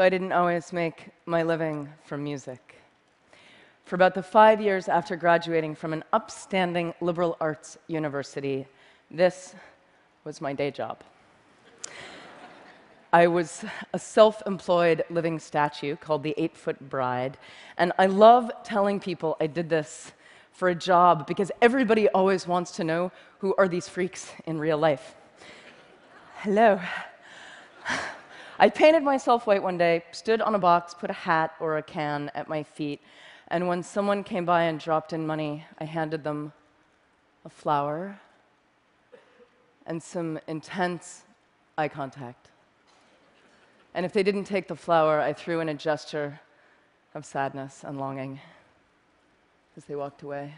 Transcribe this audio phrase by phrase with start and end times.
[0.00, 2.76] So I didn't always make my living from music.
[3.84, 8.66] For about the five years after graduating from an upstanding liberal arts university,
[9.10, 9.54] this
[10.24, 11.04] was my day job.
[13.12, 17.36] I was a self employed living statue called the Eight Foot Bride,
[17.76, 20.12] and I love telling people I did this
[20.50, 24.78] for a job because everybody always wants to know who are these freaks in real
[24.78, 25.14] life.
[26.36, 26.80] Hello.
[28.62, 31.82] I painted myself white one day, stood on a box, put a hat or a
[31.82, 33.00] can at my feet,
[33.48, 36.52] and when someone came by and dropped in money, I handed them
[37.46, 38.20] a flower
[39.86, 41.22] and some intense
[41.78, 42.50] eye contact.
[43.94, 46.38] And if they didn't take the flower, I threw in a gesture
[47.14, 48.40] of sadness and longing
[49.74, 50.52] as they walked away.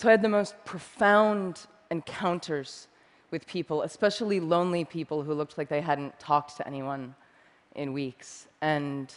[0.00, 2.88] So I had the most profound encounters
[3.30, 7.14] with people, especially lonely people who looked like they hadn't talked to anyone
[7.74, 8.48] in weeks.
[8.62, 9.12] And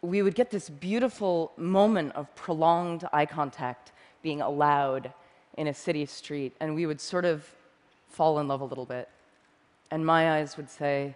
[0.00, 5.12] we would get this beautiful moment of prolonged eye contact being allowed
[5.56, 7.48] in a city street, and we would sort of
[8.08, 9.08] fall in love a little bit.
[9.92, 11.14] And my eyes would say,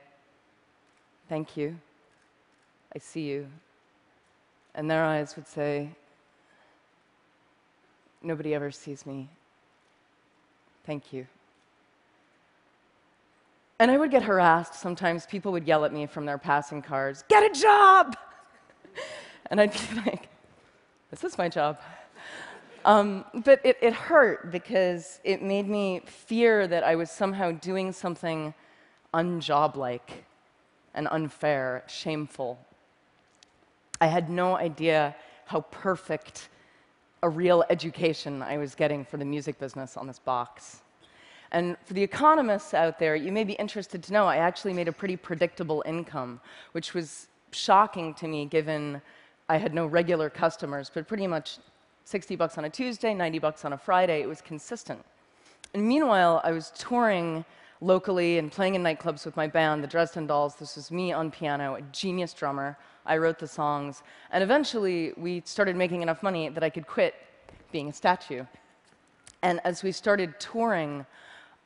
[1.28, 1.77] Thank you.
[2.94, 3.48] I see you.
[4.72, 5.91] And their eyes would say,
[8.27, 9.28] Nobody ever sees me.
[10.84, 11.28] Thank you.
[13.78, 14.74] And I would get harassed.
[14.74, 18.16] Sometimes people would yell at me from their passing cars, Get a job!
[19.50, 20.28] and I'd be like,
[21.12, 21.78] This is my job.
[22.84, 27.93] Um, but it, it hurt because it made me fear that I was somehow doing
[27.93, 28.54] something
[29.14, 30.25] unjob-like
[30.94, 32.58] and unfair, shameful.
[34.00, 35.14] I had no idea
[35.44, 36.48] how perfect
[37.22, 40.82] a real education I was getting for the music business on this box.
[41.53, 44.88] And for the economists out there, you may be interested to know I actually made
[44.88, 46.41] a pretty predictable income,
[46.72, 49.00] which was shocking to me given
[49.49, 51.59] I had no regular customers, but pretty much
[52.05, 55.05] 60 bucks on a Tuesday, 90 bucks on a Friday, it was consistent.
[55.72, 57.44] And meanwhile, I was touring
[57.81, 60.56] locally and playing in nightclubs with my band, the Dresden Dolls.
[60.56, 62.76] This was me on piano, a genius drummer.
[63.06, 64.03] I wrote the songs.
[64.31, 67.15] And eventually, we started making enough money that I could quit
[67.72, 68.44] being a statue.
[69.43, 71.06] And as we started touring,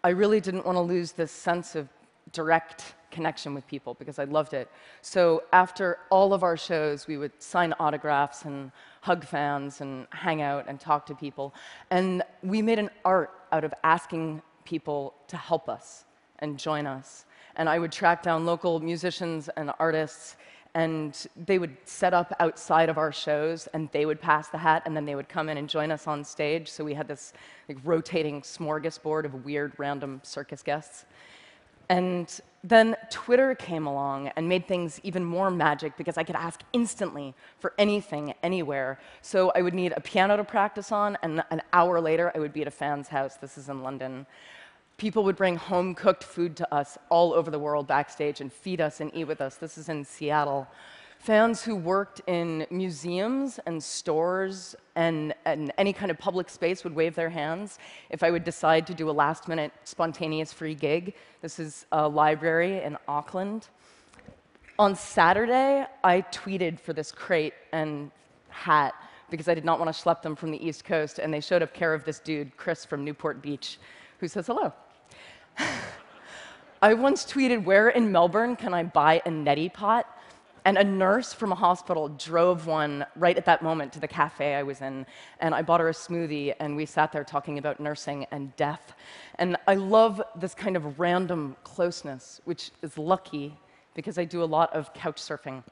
[0.02, 1.88] I really didn't want to lose this sense of
[2.32, 4.70] direct connection with people because I loved it.
[5.02, 8.70] So after all of our shows, we would sign autographs and
[9.00, 11.54] hug fans and hang out and talk to people.
[11.90, 16.04] And we made an art out of asking people to help us
[16.38, 17.24] and join us.
[17.56, 20.36] And I would track down local musicians and artists
[20.74, 24.82] and they would set up outside of our shows and they would pass the hat
[24.86, 26.70] and then they would come in and join us on stage.
[26.70, 27.32] So we had this
[27.68, 31.04] like rotating smorgasbord of weird random circus guests.
[31.88, 36.60] And then twitter came along and made things even more magic because i could ask
[36.74, 39.00] instantly for anything anywhere.
[39.22, 42.52] So i would need a piano to practice on and an hour later i would
[42.52, 43.36] be at a fan's house.
[43.36, 44.26] This is in london
[45.00, 48.82] people would bring home cooked food to us all over the world backstage and feed
[48.82, 49.56] us and eat with us.
[49.56, 50.68] This is in Seattle.
[51.18, 56.94] Fans who worked in museums and stores and, and, any kind of public space would
[56.94, 57.78] wave their hands
[58.10, 61.14] if I would decide to do a last minute spontaneous free gig.
[61.40, 63.68] This is a library in Auckland.
[64.78, 68.10] On Saturday, I tweeted for this crate and
[68.50, 68.92] hat
[69.30, 71.62] because I did not want to schlep them from the East Coast, and they showed
[71.62, 73.78] up care of this dude, Chris from Newport Beach,
[74.18, 74.74] who says hello.
[76.82, 80.06] I once tweeted, Where in Melbourne can I buy a neti pot?
[80.64, 84.54] And a nurse from a hospital drove one right at that moment to the cafe
[84.54, 85.04] I was in.
[85.40, 88.94] And I bought her a smoothie, and we sat there talking about nursing and death.
[89.38, 93.58] And I love this kind of random closeness, which is lucky
[93.92, 95.62] because I do a lot of couch surfing.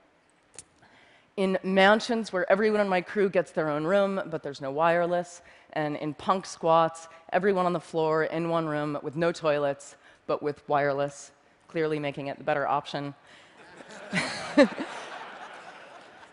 [1.38, 5.40] In mansions where everyone on my crew gets their own room, but there's no wireless,
[5.72, 9.96] and in punk squats, everyone on the floor in one room with no toilets,
[10.28, 11.32] but with wireless,
[11.66, 13.14] clearly making it the better option.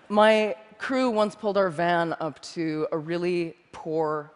[0.10, 4.32] My crew once pulled our van up to a really poor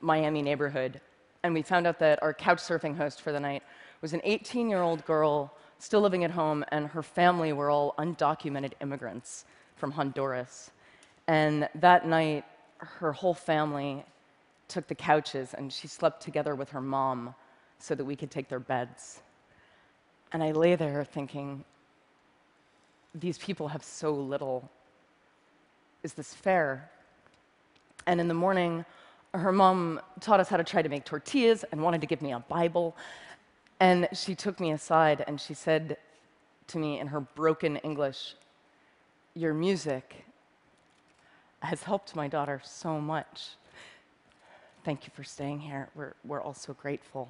[0.00, 1.00] Miami neighborhood,
[1.44, 3.62] and we found out that our couch surfing host for the night
[4.00, 7.94] was an 18 year old girl still living at home, and her family were all
[7.98, 9.44] undocumented immigrants
[9.76, 10.70] from Honduras.
[11.28, 12.44] And that night,
[12.78, 14.04] her whole family
[14.68, 17.34] took the couches and she slept together with her mom
[17.82, 19.22] so that we could take their beds.
[20.30, 21.64] And I lay there thinking,
[23.12, 24.70] these people have so little.
[26.04, 26.88] Is this fair?
[28.06, 28.84] And in the morning,
[29.34, 32.32] her mom taught us how to try to make tortillas and wanted to give me
[32.32, 32.96] a Bible.
[33.80, 35.96] And she took me aside and she said
[36.68, 38.36] to me in her broken English,
[39.34, 40.24] Your music
[41.60, 43.56] has helped my daughter so much.
[44.84, 45.88] Thank you for staying here.
[45.96, 47.28] We're, we're all so grateful.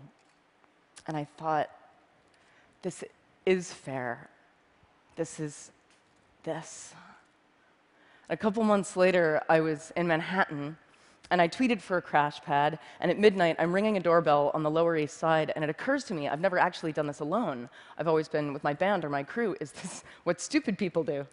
[1.06, 1.70] And I thought,
[2.82, 3.04] this
[3.46, 4.28] is fair.
[5.16, 5.70] This is
[6.44, 6.94] this.
[8.28, 10.76] A couple months later, I was in Manhattan
[11.32, 12.78] and I tweeted for a crash pad.
[13.00, 16.04] And at midnight, I'm ringing a doorbell on the Lower East Side, and it occurs
[16.04, 17.70] to me I've never actually done this alone.
[17.96, 19.56] I've always been with my band or my crew.
[19.58, 21.26] Is this what stupid people do?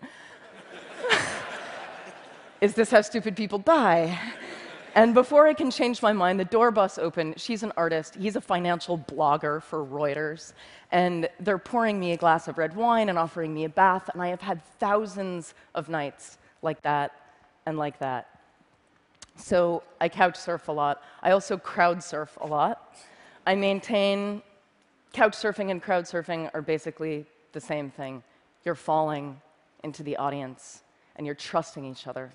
[2.62, 4.18] is this how stupid people die?
[4.96, 7.34] And before I can change my mind, the door busts open.
[7.38, 8.16] She's an artist.
[8.16, 10.54] He's a financial blogger for Reuters.
[10.92, 14.10] And they're pouring me a glass of red wine and offering me a bath.
[14.14, 17.14] And I have had thousands of nights like that
[17.66, 18.40] and like that.
[19.36, 21.02] So I couch surf a lot.
[21.22, 22.96] I also crowd surf a lot.
[23.46, 24.42] I maintain
[25.14, 28.24] couch surfing and crowd surfing are basically the same thing.
[28.66, 29.40] You're falling
[29.84, 30.82] into the audience
[31.16, 32.32] and you're trusting each other.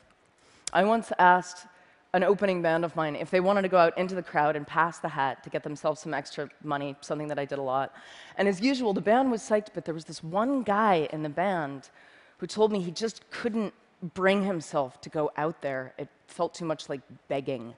[0.73, 1.67] I once asked
[2.15, 4.65] an opening band of mine if they wanted to go out into the crowd and
[4.65, 7.93] pass the hat to get themselves some extra money, something that I did a lot.
[8.39, 11.29] And as usual, the band was psyched, but there was this one guy in the
[11.29, 11.91] band
[12.39, 13.75] who told me he just couldn't
[14.15, 15.93] bring himself to go out there.
[15.99, 17.75] It felt too much like begging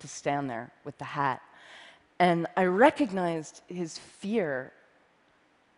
[0.00, 1.40] to stand there with the hat.
[2.18, 4.72] And I recognized his fear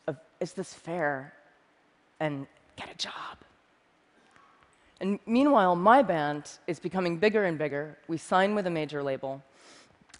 [0.06, 1.34] of, is this fair?
[2.20, 2.46] And
[2.76, 3.36] get a job.
[5.00, 7.96] And meanwhile, my band is becoming bigger and bigger.
[8.08, 9.42] We sign with a major label.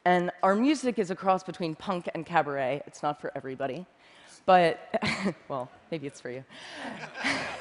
[0.05, 2.83] And our music is a cross between punk and cabaret.
[2.87, 3.87] It's not for everybody.
[4.47, 4.79] But,
[5.49, 6.45] well, maybe it's for you.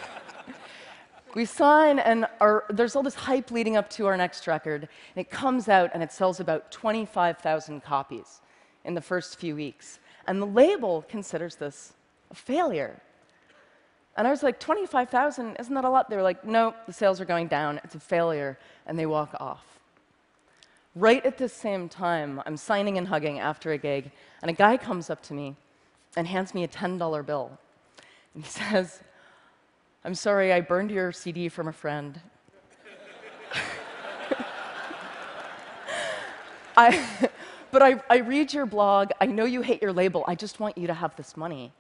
[1.36, 4.84] we sign, and our, there's all this hype leading up to our next record.
[4.84, 8.42] And it comes out, and it sells about 25,000 copies
[8.86, 10.00] in the first few weeks.
[10.28, 11.94] And the label considers this
[12.30, 13.02] a failure.
[14.18, 16.10] And I was like, 25,000, isn't that a lot?
[16.10, 17.80] They were like, no, the sales are going down.
[17.84, 18.58] It's a failure.
[18.88, 19.64] And they walk off.
[20.96, 24.10] Right at the same time, I'm signing and hugging after a gig,
[24.42, 25.56] and a guy comes up to me
[26.16, 27.52] and hands me a $10 bill.
[28.34, 29.02] And he says,
[30.04, 32.20] I'm sorry, I burned your CD from a friend.
[36.76, 37.30] I,
[37.72, 39.12] but I, I read your blog.
[39.22, 40.24] I know you hate your label.
[40.28, 41.72] I just want you to have this money.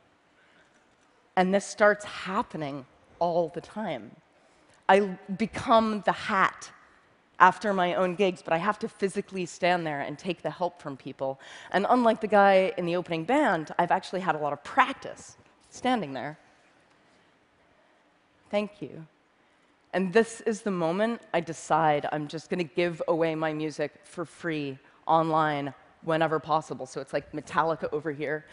[1.38, 2.86] And this starts happening
[3.19, 4.12] all the time.
[4.89, 5.01] I
[5.38, 6.72] become the hat
[7.39, 10.81] after my own gigs, but I have to physically stand there and take the help
[10.81, 11.39] from people.
[11.72, 15.38] And unlike the guy in the opening band, I've actually had a lot of practice
[15.69, 16.39] standing there.
[18.50, 19.06] Thank you.
[19.94, 23.94] And this is the moment I decide I'm just going to give away my music
[24.04, 26.86] for free online whenever possible.
[26.86, 28.45] So it's like Metallica over here,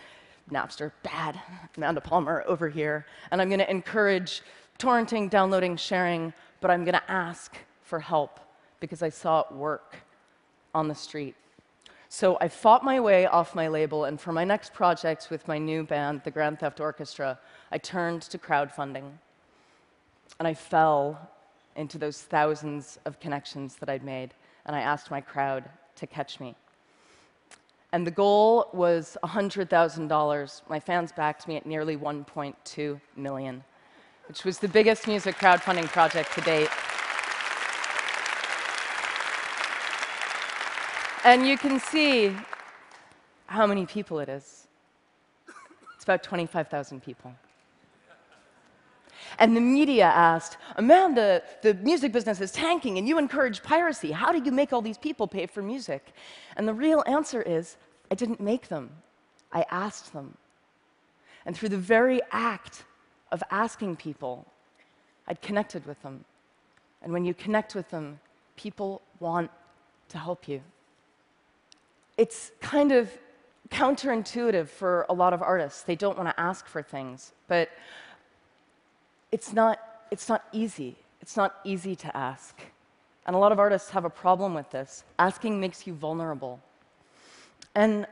[0.50, 1.40] Napster, bad.
[1.76, 3.06] Amanda Palmer over here.
[3.30, 4.42] And I'm going to encourage
[4.78, 8.40] torrenting, downloading, sharing, but I'm going to ask for help
[8.80, 9.96] because I saw it work
[10.74, 11.34] on the street.
[12.08, 15.58] So I fought my way off my label, and for my next project with my
[15.58, 17.38] new band, the Grand Theft Orchestra,
[17.72, 19.10] I turned to crowdfunding.
[20.38, 21.30] And I fell
[21.76, 24.32] into those thousands of connections that I'd made,
[24.64, 25.64] and I asked my crowd
[25.96, 26.54] to catch me.
[27.94, 30.62] And the goal was $100,000.
[30.68, 33.62] My fans backed me at nearly 1.2 million,
[34.26, 36.70] which was the biggest music crowdfunding project to date.
[41.22, 42.36] And you can see
[43.46, 44.66] how many people it is.
[45.94, 47.32] It's about 25,000 people.
[49.38, 54.12] And the media asked, Amanda, the music business is tanking and you encourage piracy.
[54.12, 56.12] How do you make all these people pay for music?
[56.56, 57.76] And the real answer is,
[58.10, 58.90] I didn't make them.
[59.52, 60.36] I asked them.
[61.46, 62.84] And through the very act
[63.32, 64.46] of asking people,
[65.26, 66.24] I'd connected with them.
[67.02, 68.20] And when you connect with them,
[68.56, 69.50] people want
[70.08, 70.60] to help you.
[72.16, 73.10] It's kind of
[73.70, 75.82] counterintuitive for a lot of artists.
[75.82, 77.32] They don't want to ask for things.
[77.48, 77.70] But
[79.34, 79.80] it's not,
[80.12, 80.94] it's not easy.
[81.20, 82.56] It's not easy to ask.
[83.26, 85.02] And a lot of artists have a problem with this.
[85.18, 86.60] Asking makes you vulnerable.
[87.74, 88.06] And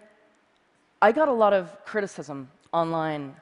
[1.00, 3.36] I got a lot of criticism online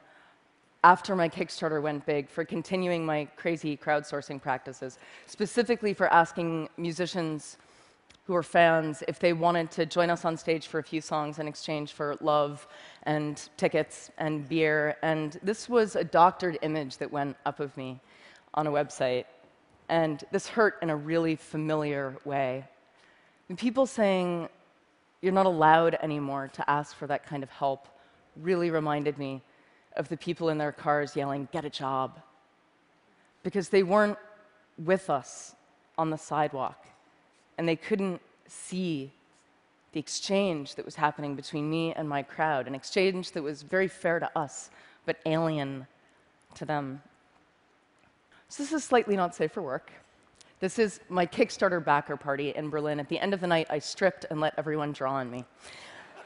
[0.83, 7.57] after my Kickstarter went big for continuing my crazy crowdsourcing practices, specifically for asking musicians
[8.27, 11.39] who were fans if they wanted to join us on stage for a few songs
[11.39, 12.67] in exchange for love
[13.03, 14.97] and tickets and beer.
[15.01, 17.99] And this was a doctored image that went up of me
[18.53, 19.25] on a website.
[19.89, 22.65] And this hurt in a really familiar way.
[23.49, 24.49] And people saying
[25.21, 27.87] you're not allowed anymore to ask for that kind of help
[28.35, 29.41] really reminded me
[29.97, 32.19] of the people in their cars yelling, Get a job.
[33.43, 34.17] Because they weren't
[34.77, 35.55] with us
[35.97, 36.85] on the sidewalk
[37.57, 39.11] and they couldn't see
[39.93, 43.87] the exchange that was happening between me and my crowd, an exchange that was very
[43.87, 44.69] fair to us,
[45.05, 45.85] but alien
[46.55, 47.01] to them.
[48.47, 49.91] So, this is slightly not safe for work.
[50.59, 52.99] This is my Kickstarter backer party in Berlin.
[52.99, 55.43] At the end of the night, I stripped and let everyone draw on me.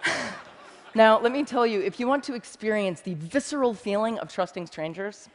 [0.95, 4.67] now, let me tell you if you want to experience the visceral feeling of trusting
[4.67, 5.29] strangers,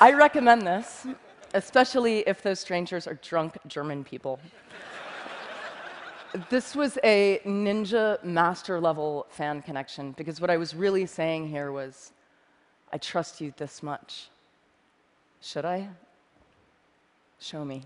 [0.00, 1.06] I recommend this,
[1.54, 4.38] especially if those strangers are drunk German people.
[6.50, 11.72] This was a ninja master level fan connection because what I was really saying here
[11.72, 12.12] was,
[12.92, 14.28] I trust you this much.
[15.40, 15.88] Should I?
[17.38, 17.82] Show me.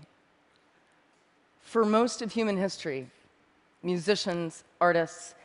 [1.61, 3.09] For most of human history,
[3.83, 5.35] musicians, artists,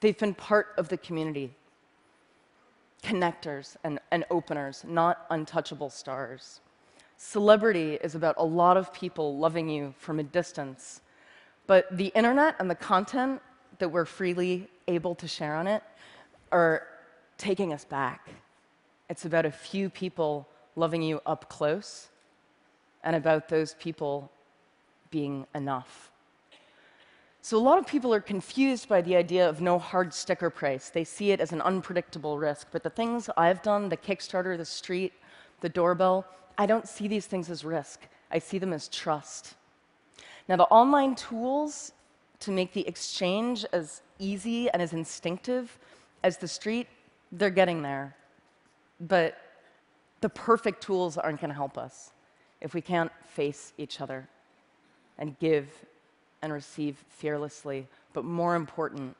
[0.00, 1.54] they've been part of the community,
[3.02, 6.60] connectors and, and openers, not untouchable stars.
[7.16, 11.00] Celebrity is about a lot of people loving you from a distance,
[11.66, 13.40] but the internet and the content
[13.78, 15.82] that we're freely able to share on it
[16.52, 16.86] are
[17.38, 18.28] taking us back.
[19.08, 22.08] It's about a few people loving you up close
[23.04, 24.30] and about those people
[25.10, 26.10] being enough.
[27.42, 30.88] So, a lot of people are confused by the idea of no hard sticker price.
[30.90, 32.66] They see it as an unpredictable risk.
[32.72, 35.12] But the things I've done, the Kickstarter, the street,
[35.60, 36.26] the doorbell,
[36.58, 38.00] I don't see these things as risk.
[38.32, 39.54] I see them as trust.
[40.48, 41.92] Now, the online tools
[42.40, 45.78] to make the exchange as easy and as instinctive
[46.22, 46.86] as the street,
[47.32, 48.14] they're getting there.
[49.00, 49.38] But
[50.20, 52.12] the perfect tools aren't going to help us
[52.60, 54.28] if we can't face each other
[55.18, 55.68] and give
[56.42, 59.16] and receive fearlessly, but more important,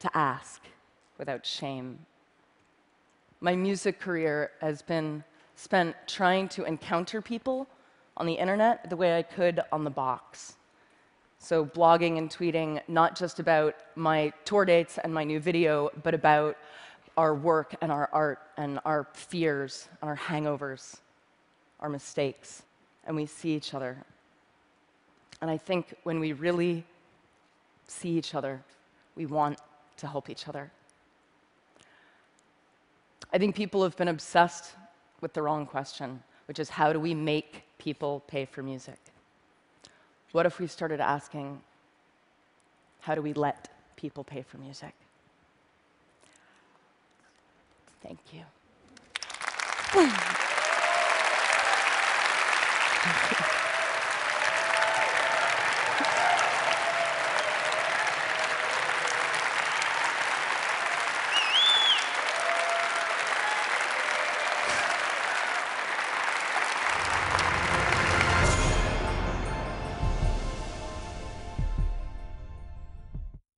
[0.00, 0.62] to ask
[1.16, 1.98] without shame.
[3.40, 5.24] My music career has been
[5.56, 7.66] spent trying to encounter people
[8.18, 10.54] on the internet the way I could on the box.
[11.38, 16.12] So, blogging and tweeting not just about my tour dates and my new video, but
[16.12, 16.56] about
[17.16, 20.98] our work and our art and our fears and our hangovers,
[21.78, 22.64] our mistakes,
[23.06, 23.96] and we see each other.
[25.40, 26.84] And I think when we really
[27.86, 28.60] see each other,
[29.14, 29.60] we want
[29.98, 30.72] to help each other.
[33.32, 34.74] I think people have been obsessed
[35.20, 38.98] with the wrong question, which is how do we make people pay for music?
[40.32, 41.62] What if we started asking,
[43.00, 44.92] how do we let people pay for music?
[48.02, 48.44] Thank you.